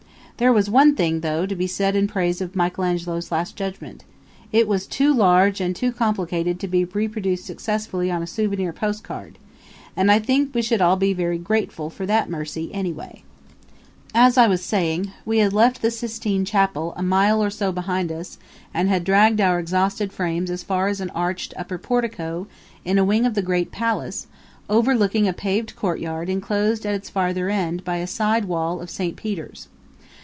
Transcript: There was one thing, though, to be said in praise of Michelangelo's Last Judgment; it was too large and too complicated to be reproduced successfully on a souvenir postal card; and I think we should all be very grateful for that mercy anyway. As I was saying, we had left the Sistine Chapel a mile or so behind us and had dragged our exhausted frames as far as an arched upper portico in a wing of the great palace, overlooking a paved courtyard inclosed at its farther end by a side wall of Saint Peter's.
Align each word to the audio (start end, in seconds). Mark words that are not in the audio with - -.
There 0.37 0.51
was 0.51 0.71
one 0.71 0.95
thing, 0.95 1.19
though, 1.19 1.45
to 1.45 1.55
be 1.55 1.67
said 1.67 1.95
in 1.95 2.07
praise 2.07 2.41
of 2.41 2.55
Michelangelo's 2.55 3.31
Last 3.31 3.55
Judgment; 3.55 4.03
it 4.51 4.67
was 4.67 4.87
too 4.87 5.13
large 5.13 5.61
and 5.61 5.75
too 5.75 5.91
complicated 5.91 6.59
to 6.61 6.67
be 6.67 6.83
reproduced 6.83 7.45
successfully 7.45 8.09
on 8.09 8.23
a 8.23 8.25
souvenir 8.25 8.73
postal 8.73 9.05
card; 9.05 9.37
and 9.95 10.11
I 10.11 10.17
think 10.17 10.55
we 10.55 10.63
should 10.63 10.81
all 10.81 10.95
be 10.95 11.13
very 11.13 11.37
grateful 11.37 11.91
for 11.91 12.07
that 12.07 12.27
mercy 12.27 12.71
anyway. 12.73 13.21
As 14.15 14.35
I 14.35 14.47
was 14.47 14.63
saying, 14.63 15.11
we 15.25 15.37
had 15.37 15.53
left 15.53 15.83
the 15.83 15.91
Sistine 15.91 16.43
Chapel 16.43 16.95
a 16.97 17.03
mile 17.03 17.43
or 17.43 17.51
so 17.51 17.71
behind 17.71 18.11
us 18.11 18.39
and 18.73 18.89
had 18.89 19.03
dragged 19.03 19.39
our 19.41 19.59
exhausted 19.59 20.11
frames 20.11 20.49
as 20.49 20.63
far 20.63 20.87
as 20.87 20.99
an 20.99 21.11
arched 21.11 21.53
upper 21.55 21.77
portico 21.77 22.47
in 22.83 22.97
a 22.97 23.05
wing 23.05 23.27
of 23.27 23.35
the 23.35 23.43
great 23.43 23.71
palace, 23.71 24.25
overlooking 24.71 25.27
a 25.27 25.33
paved 25.33 25.75
courtyard 25.75 26.29
inclosed 26.29 26.83
at 26.83 26.95
its 26.95 27.11
farther 27.11 27.47
end 27.47 27.83
by 27.85 27.97
a 27.97 28.07
side 28.07 28.45
wall 28.45 28.81
of 28.81 28.89
Saint 28.89 29.15
Peter's. 29.15 29.67